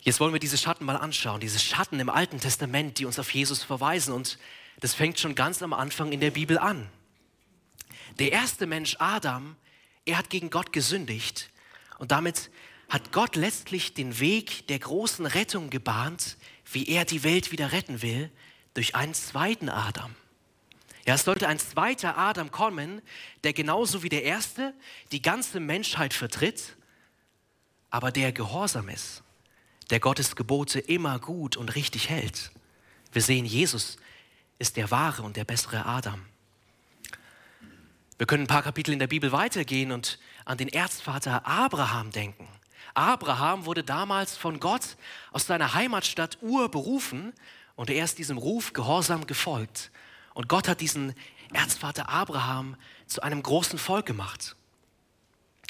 [0.00, 3.32] Jetzt wollen wir diese Schatten mal anschauen, diese Schatten im Alten Testament, die uns auf
[3.32, 4.12] Jesus verweisen.
[4.12, 4.38] Und
[4.80, 6.88] das fängt schon ganz am Anfang in der Bibel an.
[8.18, 9.56] Der erste Mensch, Adam,
[10.06, 11.50] er hat gegen Gott gesündigt
[11.98, 12.50] und damit
[12.88, 16.36] hat Gott letztlich den Weg der großen Rettung gebahnt,
[16.72, 18.30] wie er die Welt wieder retten will,
[18.74, 20.14] durch einen zweiten Adam.
[21.04, 23.02] Ja, es sollte ein zweiter Adam kommen,
[23.44, 24.74] der genauso wie der erste
[25.12, 26.76] die ganze Menschheit vertritt,
[27.90, 29.22] aber der gehorsam ist,
[29.90, 32.50] der Gottes Gebote immer gut und richtig hält.
[33.12, 33.98] Wir sehen, Jesus
[34.58, 36.24] ist der wahre und der bessere Adam.
[38.18, 42.48] Wir können ein paar Kapitel in der Bibel weitergehen und an den Erzvater Abraham denken.
[42.94, 44.96] Abraham wurde damals von Gott
[45.32, 47.34] aus seiner Heimatstadt Ur berufen
[47.74, 49.90] und er ist diesem Ruf gehorsam gefolgt.
[50.32, 51.14] Und Gott hat diesen
[51.52, 52.76] Erzvater Abraham
[53.06, 54.56] zu einem großen Volk gemacht.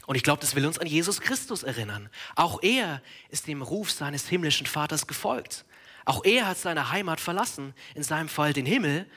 [0.07, 2.09] Und ich glaube, das will uns an Jesus Christus erinnern.
[2.37, 5.65] Auch er ist dem Ruf seines himmlischen Vaters gefolgt.
[6.05, 9.11] Auch er hat seine Heimat verlassen, in seinem Fall den Himmel.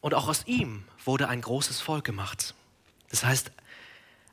[0.00, 2.54] Und auch aus ihm wurde ein großes Volk gemacht.
[3.10, 3.50] Das heißt,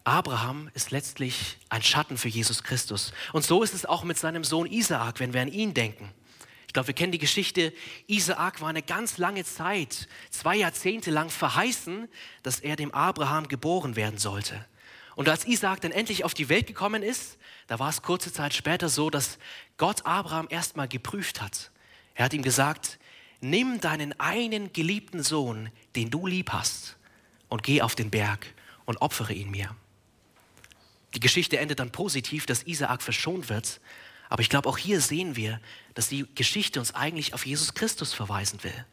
[0.04, 3.14] Abraham ist letztlich ein Schatten für Jesus Christus.
[3.34, 6.12] Und so ist es auch mit seinem Sohn Isaak, wenn wir an ihn denken.
[6.68, 7.74] Ich glaube, wir kennen die Geschichte.
[8.08, 12.08] Isaak war eine ganz lange Zeit, zwei Jahrzehnte lang verheißen,
[12.44, 14.66] dass er dem Abraham geboren werden sollte.
[15.16, 18.54] Und als Isaak dann endlich auf die Welt gekommen ist, da war es kurze Zeit
[18.54, 19.38] später so, dass
[19.78, 21.72] Gott Abraham erstmal geprüft hat.
[22.16, 23.00] Er hat ihm gesagt,
[23.42, 26.98] nimm deinen einen geliebten Sohn, den du lieb hast,
[27.48, 28.54] und geh auf den Berg
[28.86, 29.76] und opfere ihn mir.
[31.16, 33.80] Die Geschichte endet dann positiv, dass Isaak verschont wird,
[34.30, 35.60] aber ich glaube, auch hier sehen wir,
[35.96, 38.86] dass die Geschichte uns eigentlich auf Jesus Christus verweisen will.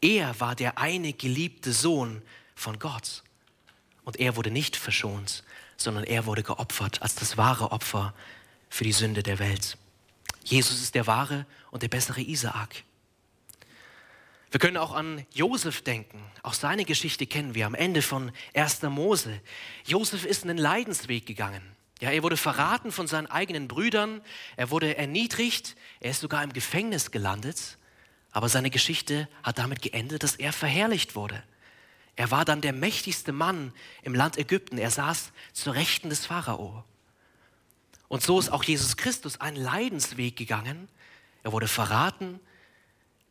[0.00, 2.22] Er war der eine geliebte Sohn
[2.54, 3.24] von Gott.
[4.04, 5.42] Und er wurde nicht verschont,
[5.76, 8.14] sondern er wurde geopfert als das wahre Opfer
[8.70, 9.76] für die Sünde der Welt.
[10.44, 12.84] Jesus ist der wahre und der bessere Isaak.
[14.50, 16.22] Wir können auch an Josef denken.
[16.42, 18.82] Auch seine Geschichte kennen wir am Ende von 1.
[18.82, 19.40] Mose.
[19.84, 21.62] Josef ist einen Leidensweg gegangen.
[22.00, 24.22] Ja, er wurde verraten von seinen eigenen Brüdern,
[24.56, 27.76] er wurde erniedrigt, er ist sogar im Gefängnis gelandet,
[28.30, 31.42] aber seine Geschichte hat damit geendet, dass er verherrlicht wurde.
[32.14, 36.84] Er war dann der mächtigste Mann im Land Ägypten, er saß zur Rechten des Pharao.
[38.06, 40.88] Und so ist auch Jesus Christus einen Leidensweg gegangen.
[41.42, 42.40] Er wurde verraten,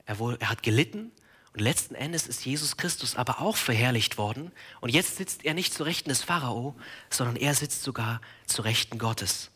[0.08, 1.12] er, wurde, er hat gelitten
[1.54, 4.52] und letzten Endes ist Jesus Christus aber auch verherrlicht worden.
[4.80, 6.76] Und jetzt sitzt er nicht zu Rechten des Pharao,
[7.10, 9.50] sondern er sitzt sogar zu Rechten Gottes.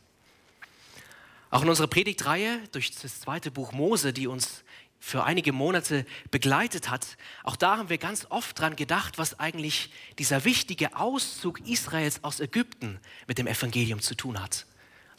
[1.51, 4.63] Auch in unserer Predigtreihe durch das zweite Buch Mose, die uns
[4.99, 9.91] für einige Monate begleitet hat, auch da haben wir ganz oft dran gedacht, was eigentlich
[10.19, 14.65] dieser wichtige Auszug Israels aus Ägypten mit dem Evangelium zu tun hat.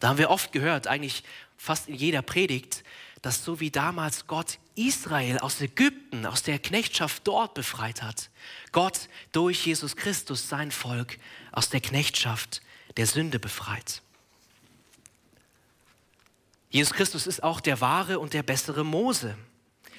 [0.00, 1.22] Da haben wir oft gehört, eigentlich
[1.56, 2.82] fast in jeder Predigt,
[3.22, 8.30] dass so wie damals Gott Israel aus Ägypten, aus der Knechtschaft dort befreit hat,
[8.72, 11.18] Gott durch Jesus Christus sein Volk
[11.52, 12.62] aus der Knechtschaft
[12.96, 14.02] der Sünde befreit.
[16.70, 19.36] Jesus Christus ist auch der wahre und der bessere Mose.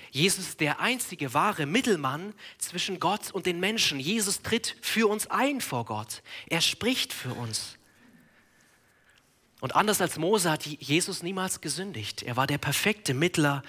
[0.10, 4.00] Jesus ist der einzige wahre Mittelmann zwischen Gott und den Menschen.
[4.00, 6.22] Jesus tritt für uns ein vor Gott.
[6.48, 7.78] Er spricht für uns.
[9.60, 12.22] Und anders als Mose hat Jesus niemals gesündigt.
[12.22, 13.64] Er war der perfekte Mittler.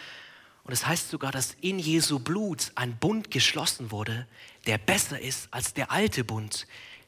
[0.65, 4.27] Und es heißt sogar, dass in Jesu Blut ein Bund geschlossen wurde,
[4.67, 6.67] der besser ist als der alte Bund,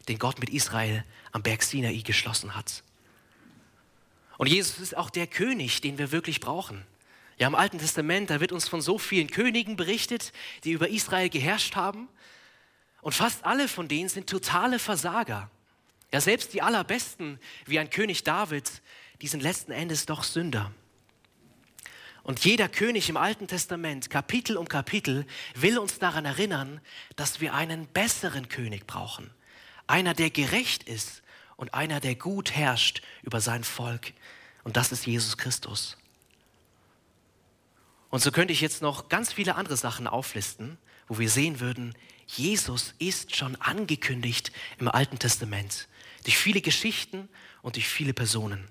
[0.08, 2.82] den Gott mit Israel am Berg Sinai geschlossen hat.
[4.38, 6.84] Und Jesus ist auch der König, den wir wirklich brauchen.
[7.38, 10.32] Ja, im Alten Testament, da wird uns von so vielen Königen berichtet,
[10.64, 12.08] die über Israel geherrscht haben.
[13.00, 15.50] Und fast alle von denen sind totale Versager.
[16.12, 18.82] Ja, selbst die allerbesten, wie ein König David,
[19.22, 20.72] die sind letzten Endes doch Sünder.
[22.26, 26.80] Und jeder König im Alten Testament, Kapitel um Kapitel, will uns daran erinnern,
[27.14, 29.30] dass wir einen besseren König brauchen.
[29.86, 31.22] Einer, der gerecht ist
[31.54, 34.12] und einer, der gut herrscht über sein Volk.
[34.64, 35.98] Und das ist Jesus Christus.
[38.10, 41.94] Und so könnte ich jetzt noch ganz viele andere Sachen auflisten, wo wir sehen würden,
[42.26, 45.86] Jesus ist schon angekündigt im Alten Testament
[46.24, 47.28] durch viele Geschichten
[47.62, 48.66] und durch viele Personen.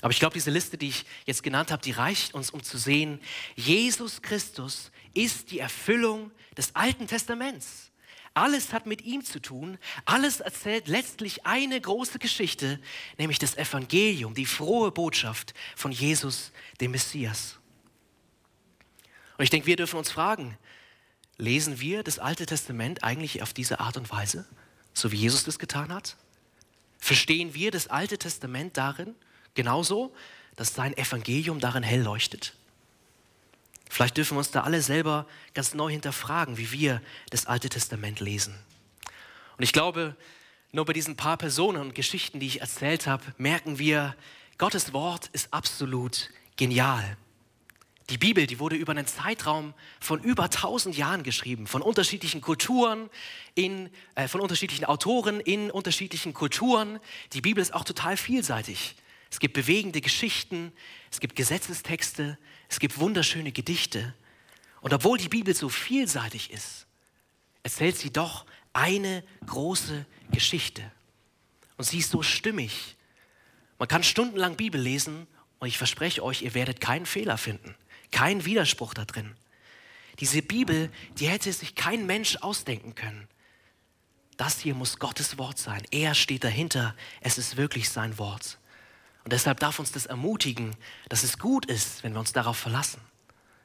[0.00, 2.78] Aber ich glaube, diese Liste, die ich jetzt genannt habe, die reicht uns, um zu
[2.78, 3.20] sehen,
[3.56, 7.90] Jesus Christus ist die Erfüllung des Alten Testaments.
[8.34, 9.78] Alles hat mit ihm zu tun.
[10.04, 12.78] Alles erzählt letztlich eine große Geschichte,
[13.16, 17.58] nämlich das Evangelium, die frohe Botschaft von Jesus, dem Messias.
[19.36, 20.56] Und ich denke, wir dürfen uns fragen,
[21.36, 24.46] lesen wir das Alte Testament eigentlich auf diese Art und Weise,
[24.94, 26.16] so wie Jesus das getan hat?
[26.98, 29.16] Verstehen wir das Alte Testament darin
[29.54, 30.14] genauso,
[30.56, 32.54] dass sein Evangelium darin hell leuchtet?
[33.88, 38.20] Vielleicht dürfen wir uns da alle selber ganz neu hinterfragen, wie wir das Alte Testament
[38.20, 38.54] lesen.
[39.56, 40.14] Und ich glaube,
[40.72, 44.14] nur bei diesen paar Personen und Geschichten, die ich erzählt habe, merken wir,
[44.58, 47.16] Gottes Wort ist absolut genial.
[48.10, 53.10] Die Bibel, die wurde über einen Zeitraum von über 1000 Jahren geschrieben, von unterschiedlichen Kulturen,
[53.54, 57.00] in, äh, von unterschiedlichen Autoren in unterschiedlichen Kulturen.
[57.34, 58.96] Die Bibel ist auch total vielseitig.
[59.30, 60.72] Es gibt bewegende Geschichten,
[61.10, 62.38] es gibt Gesetzestexte,
[62.68, 64.14] es gibt wunderschöne Gedichte.
[64.80, 66.86] Und obwohl die Bibel so vielseitig ist,
[67.62, 70.90] erzählt sie doch eine große Geschichte.
[71.76, 72.96] Und sie ist so stimmig.
[73.78, 75.26] Man kann stundenlang Bibel lesen
[75.58, 77.74] und ich verspreche euch, ihr werdet keinen Fehler finden.
[78.10, 79.36] Kein Widerspruch da drin.
[80.20, 83.28] Diese Bibel, die hätte sich kein Mensch ausdenken können.
[84.36, 85.82] Das hier muss Gottes Wort sein.
[85.90, 86.94] Er steht dahinter.
[87.20, 88.58] Es ist wirklich sein Wort.
[89.28, 90.74] Und deshalb darf uns das ermutigen,
[91.10, 93.02] dass es gut ist, wenn wir uns darauf verlassen.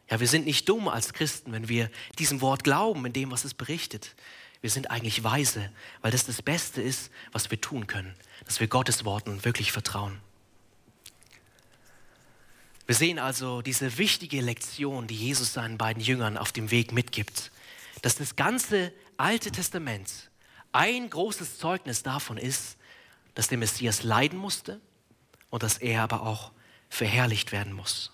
[0.09, 3.45] Ja, wir sind nicht dumm als Christen, wenn wir diesem Wort glauben, in dem, was
[3.45, 4.13] es berichtet.
[4.59, 5.71] Wir sind eigentlich weise,
[6.01, 10.19] weil das das Beste ist, was wir tun können, dass wir Gottes Worten wirklich vertrauen.
[12.85, 17.53] Wir sehen also diese wichtige Lektion, die Jesus seinen beiden Jüngern auf dem Weg mitgibt,
[18.01, 20.29] dass das ganze Alte Testament
[20.73, 22.75] ein großes Zeugnis davon ist,
[23.33, 24.81] dass der Messias leiden musste
[25.53, 26.51] und dass er aber auch
[26.89, 28.11] verherrlicht werden muss.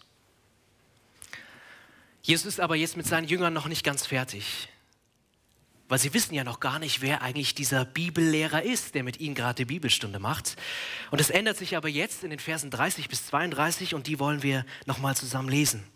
[2.21, 4.67] Jesus ist aber jetzt mit seinen Jüngern noch nicht ganz fertig,
[5.88, 9.36] weil sie wissen ja noch gar nicht, wer eigentlich dieser Bibellehrer ist, der mit ihnen
[9.36, 10.58] gerade die Bibelstunde macht.
[11.12, 14.43] Und es ändert sich aber jetzt in den Versen 30 bis 32 und die wollen
[14.43, 15.88] wir nochmal zusammen lesen.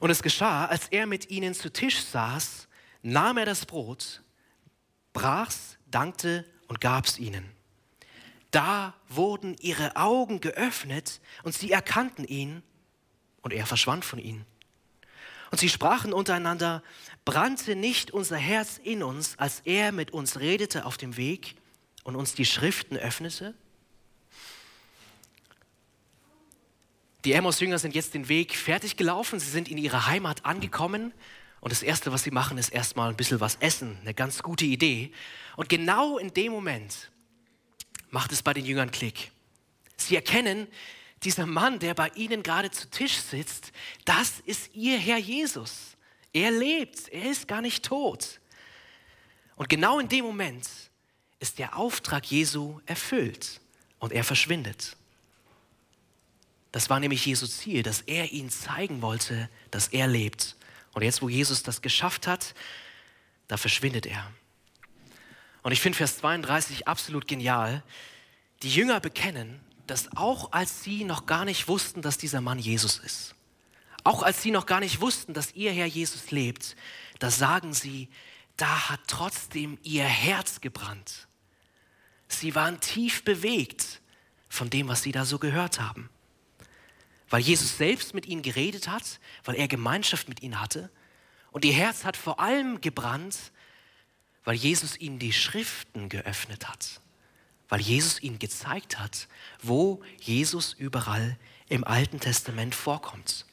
[0.00, 2.68] Und es geschah, als er mit ihnen zu Tisch saß,
[3.00, 4.20] nahm er das Brot,
[5.14, 7.58] brach's, dankte und gab's ihnen.
[8.50, 12.62] Da wurden ihre Augen geöffnet und sie erkannten ihn
[13.42, 14.44] und er verschwand von ihnen.
[15.50, 16.82] Und sie sprachen untereinander,
[17.24, 21.56] brannte nicht unser Herz in uns, als er mit uns redete auf dem Weg
[22.04, 23.54] und uns die Schriften öffnete?
[27.24, 31.12] Die Emmaus-Jünger sind jetzt den Weg fertig gelaufen, sie sind in ihrer Heimat angekommen
[31.60, 34.64] und das Erste, was sie machen, ist erstmal ein bisschen was essen, eine ganz gute
[34.64, 35.12] Idee.
[35.56, 37.10] Und genau in dem Moment
[38.10, 39.30] macht es bei den Jüngern Klick.
[39.96, 40.66] Sie erkennen,
[41.22, 43.72] dieser Mann, der bei ihnen gerade zu Tisch sitzt,
[44.04, 45.96] das ist ihr Herr Jesus.
[46.32, 48.40] Er lebt, er ist gar nicht tot.
[49.56, 50.66] Und genau in dem Moment
[51.38, 53.60] ist der Auftrag Jesu erfüllt
[53.98, 54.96] und er verschwindet.
[56.72, 60.56] Das war nämlich Jesu Ziel, dass er ihnen zeigen wollte, dass er lebt.
[60.92, 62.54] Und jetzt, wo Jesus das geschafft hat,
[63.48, 64.30] da verschwindet er.
[65.62, 67.82] Und ich finde Vers 32 absolut genial.
[68.62, 72.98] Die Jünger bekennen, dass auch als sie noch gar nicht wussten, dass dieser Mann Jesus
[72.98, 73.34] ist,
[74.04, 76.76] auch als sie noch gar nicht wussten, dass ihr Herr Jesus lebt,
[77.18, 78.08] da sagen sie,
[78.56, 81.28] da hat trotzdem ihr Herz gebrannt.
[82.28, 84.00] Sie waren tief bewegt
[84.48, 86.08] von dem, was sie da so gehört haben.
[87.28, 90.90] Weil Jesus selbst mit ihnen geredet hat, weil er Gemeinschaft mit ihnen hatte.
[91.50, 93.36] Und ihr Herz hat vor allem gebrannt,
[94.44, 97.00] weil Jesus ihnen die Schriften geöffnet hat
[97.70, 99.28] weil Jesus ihnen gezeigt hat,
[99.62, 103.46] wo Jesus überall im Alten Testament vorkommt.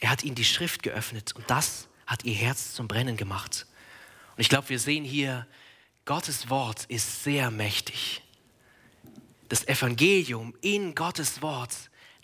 [0.00, 3.66] Er hat ihnen die Schrift geöffnet und das hat ihr Herz zum Brennen gemacht.
[4.36, 5.46] Und ich glaube, wir sehen hier,
[6.04, 8.22] Gottes Wort ist sehr mächtig.
[9.48, 11.74] Das Evangelium in Gottes Wort,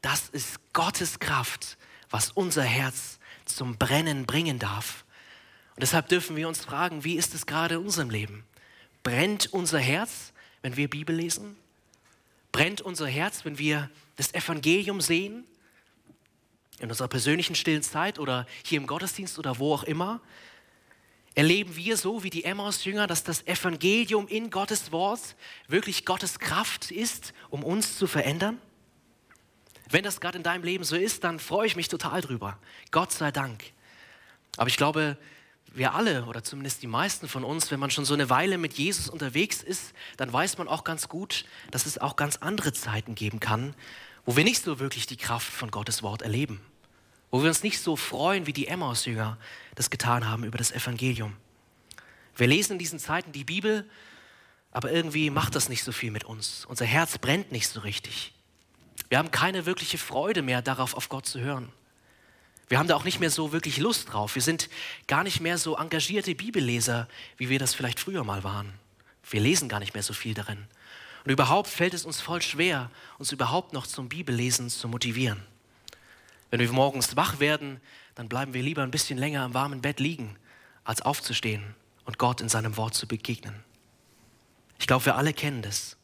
[0.03, 1.79] das ist Gottes Kraft,
[2.11, 5.01] was unser Herz zum Brennen bringen darf.
[5.83, 8.45] Deshalb dürfen wir uns fragen, wie ist es gerade in unserem Leben?
[9.03, 11.57] Brennt unser Herz wenn wir Bibel lesen?
[12.53, 15.45] Brennt unser Herz, wenn wir das Evangelium sehen?
[16.79, 20.21] In unserer persönlichen stillen Zeit oder hier im Gottesdienst oder wo auch immer?
[21.35, 25.35] Erleben wir so wie die Emmaus-Jünger, dass das Evangelium in Gottes Wort
[25.66, 28.61] wirklich Gottes Kraft ist, um uns zu verändern?
[29.88, 32.59] Wenn das gerade in deinem Leben so ist, dann freue ich mich total drüber.
[32.90, 33.64] Gott sei Dank.
[34.57, 35.16] Aber ich glaube,
[35.74, 38.74] wir alle oder zumindest die meisten von uns, wenn man schon so eine Weile mit
[38.74, 43.14] Jesus unterwegs ist, dann weiß man auch ganz gut, dass es auch ganz andere Zeiten
[43.14, 43.74] geben kann,
[44.24, 46.61] wo wir nicht so wirklich die Kraft von Gottes Wort erleben,
[47.30, 49.38] wo wir uns nicht so freuen, wie die Emmaus-Jünger
[49.74, 51.37] das getan haben über das Evangelium.
[52.37, 53.88] Wir lesen in diesen Zeiten die Bibel,
[54.70, 56.64] aber irgendwie macht das nicht so viel mit uns.
[56.64, 58.32] Unser Herz brennt nicht so richtig.
[59.08, 61.70] Wir haben keine wirkliche Freude mehr darauf, auf Gott zu hören.
[62.68, 64.35] Wir haben da auch nicht mehr so wirklich Lust drauf.
[64.35, 64.68] Wir sind
[65.07, 68.72] gar nicht mehr so engagierte Bibelleser, wie wir das vielleicht früher mal waren.
[69.31, 70.66] Wir lesen gar nicht mehr so viel darin.
[71.25, 75.42] Und überhaupt fällt es uns voll schwer, uns überhaupt noch zum Bibellesen zu motivieren.
[76.51, 77.81] Wenn wir morgens wach werden,
[78.14, 80.37] dann bleiben wir lieber ein bisschen länger im warmen Bett liegen,
[80.85, 83.55] als aufzustehen und Gott in seinem Wort zu begegnen.
[84.79, 85.96] Ich glaube, wir alle kennen das.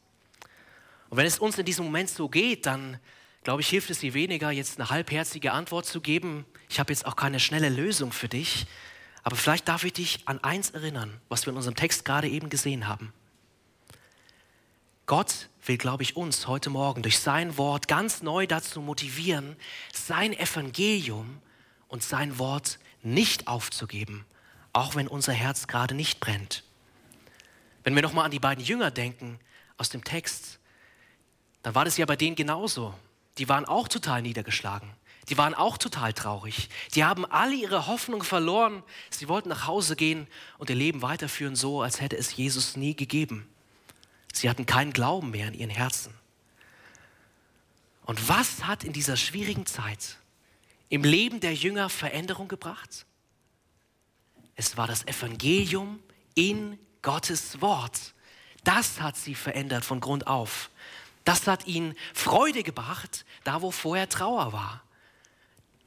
[1.09, 2.99] Und wenn es uns in diesem Moment so geht, dann
[3.43, 6.45] glaube ich, hilft es dir weniger, jetzt eine halbherzige Antwort zu geben.
[6.69, 8.67] Ich habe jetzt auch keine schnelle Lösung für dich.
[9.23, 12.49] Aber vielleicht darf ich dich an eins erinnern, was wir in unserem Text gerade eben
[12.49, 13.13] gesehen haben.
[15.05, 19.55] Gott will, glaube ich, uns heute Morgen durch sein Wort ganz neu dazu motivieren,
[19.91, 21.41] sein Evangelium
[21.87, 24.25] und sein Wort nicht aufzugeben,
[24.71, 26.63] auch wenn unser Herz gerade nicht brennt.
[27.83, 29.39] Wenn wir nochmal an die beiden Jünger denken
[29.77, 30.59] aus dem Text,
[31.63, 32.93] dann war das ja bei denen genauso
[33.39, 34.89] die waren auch total niedergeschlagen.
[35.29, 36.69] Die waren auch total traurig.
[36.95, 38.83] Die haben alle ihre Hoffnung verloren.
[39.09, 40.27] Sie wollten nach Hause gehen
[40.57, 43.47] und ihr Leben weiterführen, so als hätte es Jesus nie gegeben.
[44.33, 46.13] Sie hatten keinen Glauben mehr in ihren Herzen.
[48.05, 50.17] Und was hat in dieser schwierigen Zeit
[50.89, 53.05] im Leben der Jünger Veränderung gebracht?
[54.55, 55.99] Es war das Evangelium
[56.33, 58.13] in Gottes Wort.
[58.63, 60.71] Das hat sie verändert von Grund auf.
[61.29, 64.83] Das hat ihnen Freude gebracht, da wo vorher Trauer war.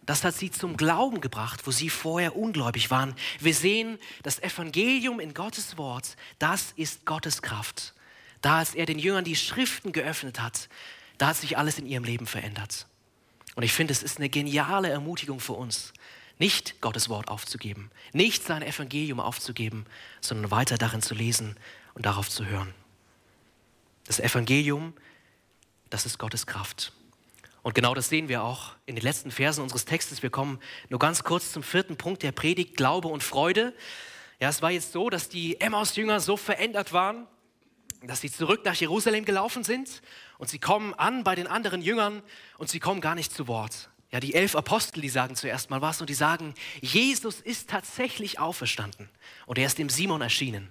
[0.06, 3.16] Das hat sie zum Glauben gebracht, wo sie vorher ungläubig waren.
[3.40, 7.92] Wir sehen, das Evangelium in Gottes Wort, das ist Gottes Kraft.
[8.40, 10.68] Da, als er den Jüngern die Schriften geöffnet hat,
[11.18, 12.86] da hat sich alles in ihrem Leben verändert.
[13.56, 15.92] Und ich finde, es ist eine geniale Ermutigung für uns,
[16.38, 19.86] nicht Gottes Wort aufzugeben, nicht sein Evangelium aufzugeben,
[20.20, 21.56] sondern weiter darin zu lesen
[21.94, 22.72] und darauf zu hören.
[24.06, 24.94] Das Evangelium,
[25.92, 26.92] das ist Gottes Kraft.
[27.62, 30.22] Und genau das sehen wir auch in den letzten Versen unseres Textes.
[30.22, 33.74] Wir kommen nur ganz kurz zum vierten Punkt der Predigt, Glaube und Freude.
[34.40, 37.26] Ja, es war jetzt so, dass die Emmaus-Jünger so verändert waren,
[38.02, 40.02] dass sie zurück nach Jerusalem gelaufen sind
[40.38, 42.22] und sie kommen an bei den anderen Jüngern
[42.56, 43.90] und sie kommen gar nicht zu Wort.
[44.10, 48.40] Ja, die elf Apostel, die sagen zuerst mal was und die sagen, Jesus ist tatsächlich
[48.40, 49.08] auferstanden
[49.46, 50.68] und er ist dem Simon erschienen.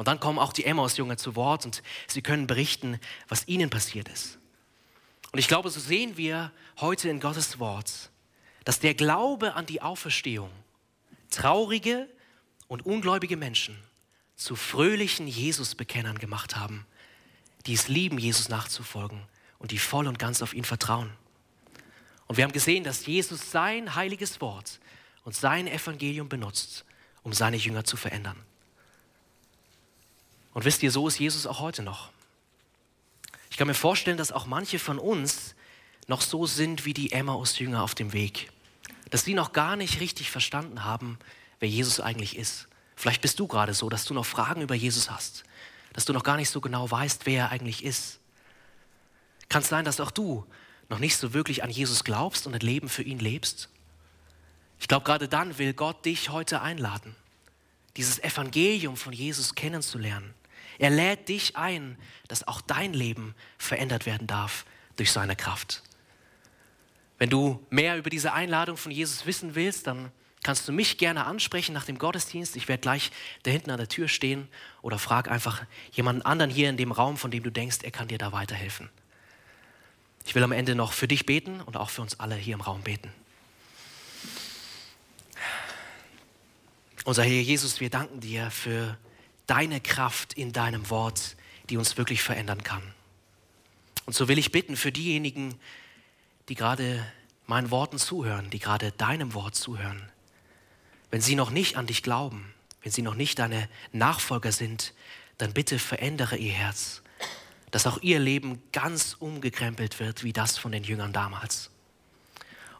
[0.00, 2.98] Und dann kommen auch die Emmaus-Jünger zu Wort und sie können berichten,
[3.28, 4.38] was ihnen passiert ist.
[5.30, 8.08] Und ich glaube, so sehen wir heute in Gottes Wort,
[8.64, 10.48] dass der Glaube an die Auferstehung
[11.28, 12.08] traurige
[12.66, 13.76] und ungläubige Menschen
[14.36, 16.86] zu fröhlichen Jesusbekennern gemacht haben,
[17.66, 19.20] die es lieben, Jesus nachzufolgen
[19.58, 21.12] und die voll und ganz auf ihn vertrauen.
[22.26, 24.80] Und wir haben gesehen, dass Jesus sein heiliges Wort
[25.24, 26.86] und sein Evangelium benutzt,
[27.22, 28.42] um seine Jünger zu verändern.
[30.52, 32.10] Und wisst ihr, so ist Jesus auch heute noch.
[33.50, 35.54] Ich kann mir vorstellen, dass auch manche von uns
[36.06, 38.50] noch so sind wie die Emmaus-Jünger auf dem Weg.
[39.10, 41.18] Dass sie noch gar nicht richtig verstanden haben,
[41.58, 42.68] wer Jesus eigentlich ist.
[42.96, 45.44] Vielleicht bist du gerade so, dass du noch Fragen über Jesus hast.
[45.92, 48.18] Dass du noch gar nicht so genau weißt, wer er eigentlich ist.
[49.48, 50.46] Kann es sein, dass auch du
[50.88, 53.68] noch nicht so wirklich an Jesus glaubst und ein Leben für ihn lebst?
[54.78, 57.14] Ich glaube, gerade dann will Gott dich heute einladen,
[57.96, 60.34] dieses Evangelium von Jesus kennenzulernen
[60.80, 64.64] er lädt dich ein, dass auch dein Leben verändert werden darf
[64.96, 65.82] durch seine Kraft.
[67.18, 70.10] Wenn du mehr über diese Einladung von Jesus wissen willst, dann
[70.42, 72.56] kannst du mich gerne ansprechen nach dem Gottesdienst.
[72.56, 73.12] Ich werde gleich
[73.42, 74.48] da hinten an der Tür stehen
[74.80, 75.62] oder frag einfach
[75.92, 78.88] jemanden anderen hier in dem Raum, von dem du denkst, er kann dir da weiterhelfen.
[80.24, 82.62] Ich will am Ende noch für dich beten und auch für uns alle hier im
[82.62, 83.12] Raum beten.
[87.04, 88.96] Unser Herr Jesus, wir danken dir für
[89.50, 91.36] deine Kraft in deinem Wort,
[91.70, 92.82] die uns wirklich verändern kann.
[94.06, 95.56] Und so will ich bitten für diejenigen,
[96.48, 97.04] die gerade
[97.46, 100.08] meinen Worten zuhören, die gerade deinem Wort zuhören,
[101.10, 104.94] wenn sie noch nicht an dich glauben, wenn sie noch nicht deine Nachfolger sind,
[105.36, 107.02] dann bitte verändere ihr Herz,
[107.72, 111.70] dass auch ihr Leben ganz umgekrempelt wird wie das von den Jüngern damals.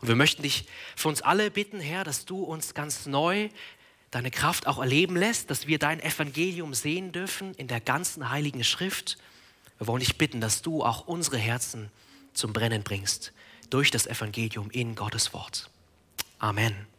[0.00, 3.50] Und wir möchten dich für uns alle bitten, Herr, dass du uns ganz neu
[4.11, 8.64] deine Kraft auch erleben lässt, dass wir dein Evangelium sehen dürfen in der ganzen heiligen
[8.64, 9.18] Schrift.
[9.78, 11.90] Wir wollen dich bitten, dass du auch unsere Herzen
[12.32, 13.32] zum Brennen bringst
[13.70, 15.70] durch das Evangelium in Gottes Wort.
[16.38, 16.89] Amen.